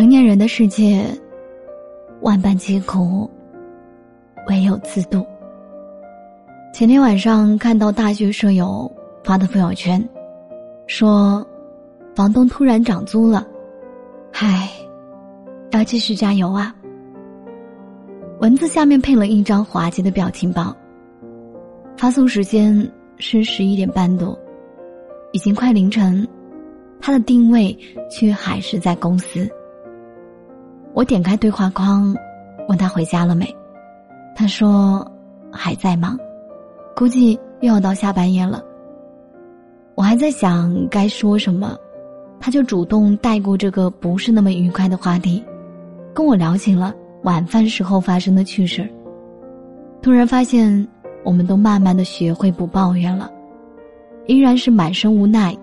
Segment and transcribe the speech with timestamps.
[0.00, 1.04] 成年人的世界，
[2.22, 3.30] 万般皆苦，
[4.48, 5.22] 唯有自渡。
[6.72, 8.90] 前天晚上看到大学舍友
[9.22, 10.02] 发的朋友圈，
[10.86, 11.46] 说
[12.14, 13.46] 房东突然涨租了，
[14.32, 14.70] 唉，
[15.72, 16.74] 要继续加油啊！
[18.40, 20.74] 文字下面配了一张滑稽的表情包，
[21.98, 24.34] 发送时间是十一点半多，
[25.32, 26.26] 已经快凌晨，
[27.02, 27.78] 他的定位
[28.10, 29.46] 却还是在公司。
[30.92, 32.14] 我点开对话框，
[32.68, 33.46] 问他回家了没？
[34.34, 35.06] 他说
[35.50, 36.18] 还在忙，
[36.96, 38.62] 估计又要到下半夜了。
[39.94, 41.76] 我还在想该说什么，
[42.40, 45.44] 他就主动带过这个不是那么愉快的话题，
[46.14, 48.88] 跟我聊起了晚饭时候发生的趣事
[50.02, 50.86] 突然发现，
[51.22, 53.30] 我们都慢慢的学会不抱怨了，
[54.26, 55.56] 依然是满身无奈，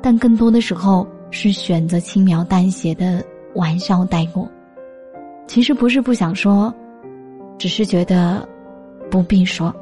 [0.00, 3.22] 但更多的时候是选择轻描淡写的
[3.54, 4.48] 玩笑带过。
[5.46, 6.72] 其实不是不想说，
[7.58, 8.46] 只是觉得
[9.10, 9.74] 不必说。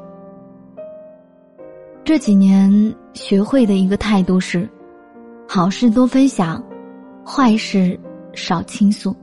[2.03, 2.71] 这几年
[3.13, 4.69] 学会的一个态度是：
[5.47, 6.63] 好事多分享，
[7.25, 7.97] 坏事
[8.33, 9.15] 少倾诉。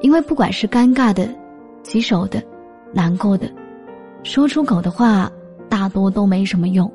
[0.00, 1.28] 因为不管是尴尬的、
[1.82, 2.42] 棘手的、
[2.92, 3.50] 难过的，
[4.22, 5.30] 说出口的话
[5.68, 6.90] 大多都没什么用。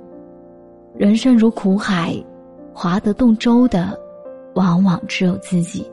[0.96, 2.16] 人生如苦海，
[2.74, 4.00] 划得动舟的，
[4.54, 5.90] 往往只有自己，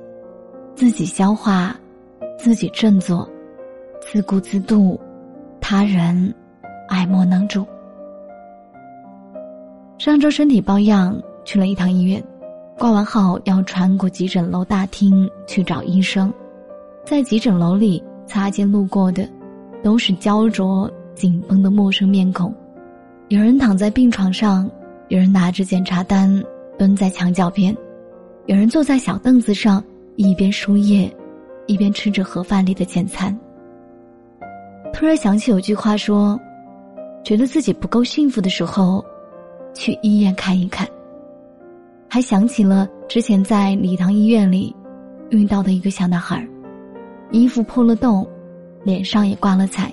[0.74, 1.74] 自己消化。
[2.36, 3.28] 自己振作，
[4.00, 5.00] 自顾自度，
[5.60, 6.34] 他人
[6.88, 7.66] 爱莫能助。
[9.98, 12.22] 上周身体抱恙，去了一趟医院，
[12.78, 16.32] 挂完号要穿过急诊楼大厅去找医生，
[17.04, 19.26] 在急诊楼里擦肩路过的，
[19.82, 22.52] 都是焦灼紧绷的陌生面孔，
[23.28, 24.68] 有人躺在病床上，
[25.08, 26.42] 有人拿着检查单
[26.76, 27.74] 蹲在墙角边，
[28.46, 29.82] 有人坐在小凳子上
[30.16, 31.10] 一边输液。
[31.66, 33.36] 一边吃着盒饭里的简餐，
[34.92, 36.38] 突然想起有句话说
[37.25, 39.04] ：“觉得自己不够幸福的时候，
[39.72, 40.86] 去医院看一看。”
[42.08, 44.75] 还想起了之前在礼堂医院里
[45.30, 46.47] 遇到的一个小男孩，
[47.30, 48.25] 衣服破了洞，
[48.84, 49.91] 脸上也挂了彩，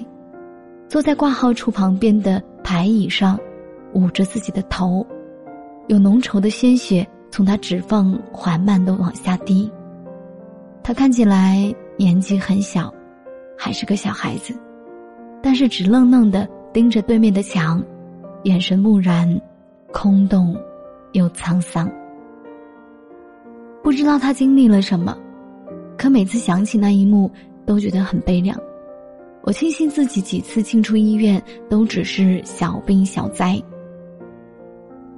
[0.88, 3.40] 坐在挂号处旁边的排椅上，
[3.94, 5.06] 捂着自己的头，
[5.88, 9.72] 有浓稠的鲜血从他指缝缓慢的往下滴。
[10.84, 12.94] 他看起来年纪很小，
[13.58, 14.53] 还是个小孩子，
[15.42, 17.84] 但是直愣愣的盯着对面的墙，
[18.44, 19.40] 眼神木然、
[19.91, 20.56] 空洞
[21.12, 21.90] 又沧桑。
[23.84, 25.18] 不知道他经历了什么，
[25.97, 27.30] 可每次想起那一幕，
[27.66, 28.58] 都觉得很悲凉。
[29.44, 33.59] 我庆幸自己几次进出医院都只是小病小灾，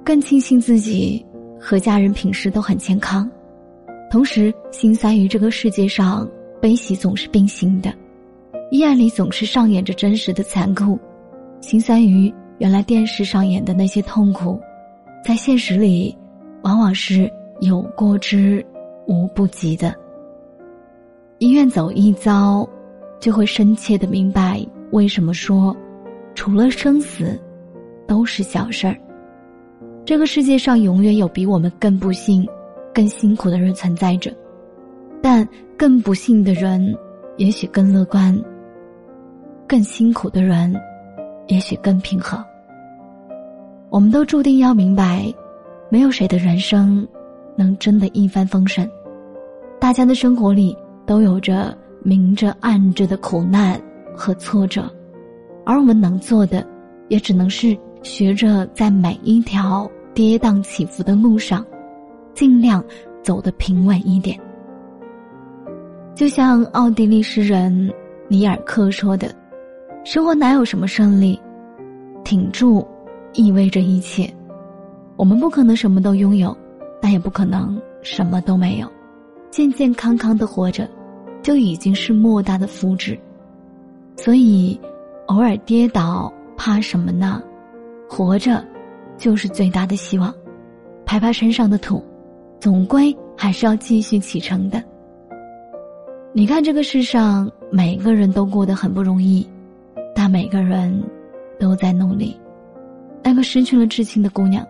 [0.04, 1.24] 更庆幸自己
[1.60, 3.30] 和家人平时都很健康。
[4.10, 6.28] 同时，心酸于这个世界上
[6.60, 7.92] 悲喜总是并行的，
[8.70, 10.98] 医院里总是上演着真实的残酷，
[11.60, 14.60] 心酸于原来电视上演的那些痛苦，
[15.24, 16.16] 在现实里，
[16.62, 17.28] 往往是
[17.60, 18.64] 有过之
[19.08, 19.94] 无不及的。
[21.38, 22.68] 医院走一遭，
[23.18, 25.76] 就会深切的明白为什么说，
[26.36, 27.36] 除了生死，
[28.06, 28.96] 都是小事儿。
[30.04, 32.46] 这个世界上永远有比我们更不幸。
[32.94, 34.32] 更辛苦的人存在着，
[35.20, 35.46] 但
[35.76, 36.96] 更不幸的人
[37.36, 38.40] 也许更乐观。
[39.66, 40.72] 更辛苦的人，
[41.48, 42.42] 也许更平和。
[43.90, 45.32] 我们都注定要明白，
[45.88, 47.06] 没有谁的人生
[47.56, 48.88] 能真的一帆风顺。
[49.80, 53.80] 大家的生活里都有着明着暗着的苦难
[54.14, 54.88] 和挫折，
[55.64, 56.64] 而我们能做的，
[57.08, 61.64] 也只能是学着在每一条跌宕起伏的路上。
[62.34, 62.84] 尽量
[63.22, 64.38] 走得平稳一点。
[66.14, 67.92] 就像奥地利诗人
[68.28, 69.34] 尼尔克说的
[70.04, 71.40] ：“生活哪有什么胜利，
[72.22, 72.86] 挺住
[73.32, 74.32] 意味着一切。
[75.16, 76.56] 我们不可能什么都拥有，
[77.00, 78.90] 但也不可能什么都没有。
[79.50, 80.88] 健健康康的活着，
[81.42, 83.18] 就已经是莫大的福祉。
[84.16, 84.80] 所以，
[85.26, 87.42] 偶尔跌倒，怕什么呢？
[88.08, 88.64] 活着，
[89.16, 90.32] 就是最大的希望。
[91.04, 92.02] 拍拍身上的土，
[92.64, 94.82] 总归还是要继续启程的。
[96.32, 99.46] 你看，这个世上每个人都过得很不容易，
[100.14, 101.04] 但每个人
[101.60, 102.34] 都在努力。
[103.22, 104.66] 那个失去了至亲的姑娘，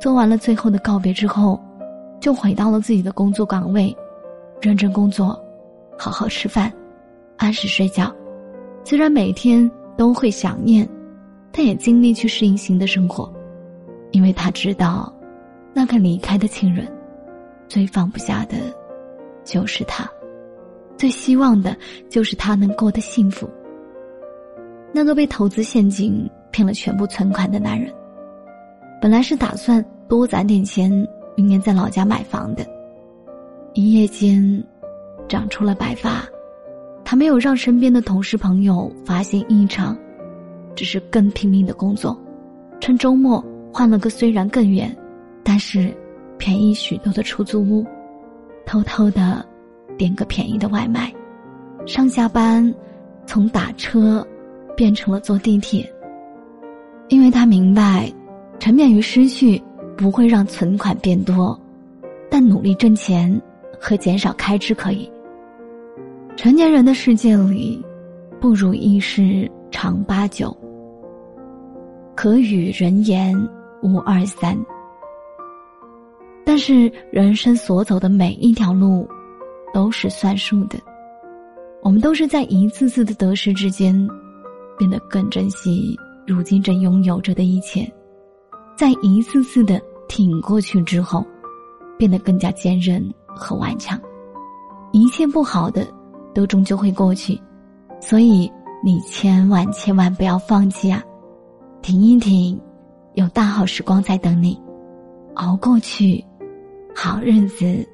[0.00, 1.60] 做完了最后的告别之后，
[2.20, 3.92] 就回到了自己的工作岗位，
[4.60, 5.36] 认真工作，
[5.98, 6.72] 好好吃饭，
[7.38, 8.14] 按时睡觉。
[8.84, 10.88] 虽然每天都会想念，
[11.50, 12.14] 但也尽力。
[12.14, 13.28] 去适应新的生活，
[14.12, 15.12] 因为他知道，
[15.72, 16.86] 那个离开的亲人，
[17.74, 18.56] 最放不下的，
[19.42, 20.08] 就是他。
[20.96, 21.76] 最希望的
[22.08, 23.50] 就是他能过得幸福。
[24.92, 27.92] 那个被投资陷阱骗了全部存款的男人，
[29.02, 30.88] 本来是打算多攒点钱，
[31.36, 32.64] 明年在老家买房的。
[33.72, 34.64] 一夜间，
[35.28, 36.24] 长出了白发，
[37.04, 39.98] 他没有让身边的同事朋友发现异常，
[40.76, 42.16] 只是更拼命的工作，
[42.78, 44.96] 趁周末换了个虽然更远，
[45.42, 45.92] 但是
[46.44, 47.82] 便宜许多的出租屋，
[48.66, 49.42] 偷偷的。
[49.96, 51.10] 点个便宜的外卖，
[51.86, 52.74] 上下班
[53.24, 54.26] 从打车
[54.76, 55.90] 变成了坐地铁。
[57.08, 58.12] 因为他明白，
[58.58, 59.62] 沉湎于失去
[59.96, 61.58] 不会让存款变多，
[62.28, 63.40] 但努力挣钱
[63.80, 65.10] 和减少开支可以。
[66.36, 67.82] 成年人的世界里，
[68.38, 70.54] 不如意事常八九，
[72.14, 73.34] 可与人言
[73.80, 74.54] 无二三。
[76.44, 79.08] 但是人生所走的每一条路。
[79.72, 80.78] 都是算数的，
[81.82, 83.92] 我们都是在一次次的得失之间，
[84.78, 85.98] 变得更珍惜
[86.28, 87.84] 如今正拥有着的一切，
[88.76, 91.26] 在一次次的挺过去之后，
[91.98, 94.00] 变得更加坚韧和顽强。
[94.92, 95.84] 一切不好的
[96.32, 97.36] 都终究会过去，
[98.00, 98.48] 所以
[98.84, 101.02] 你千万千万不要放弃啊！
[101.82, 102.56] 停一停，
[103.14, 104.56] 有大好时光在等你，
[105.34, 106.24] 熬过去，
[106.94, 107.86] 好日子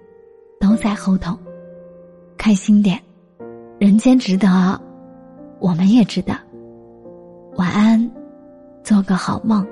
[0.61, 1.37] 都在后头。
[2.37, 3.01] 开心点，
[3.79, 4.81] 人间值得，
[5.59, 6.33] 我们也值得。
[7.57, 8.11] 晚安，
[8.85, 9.67] 做个好梦。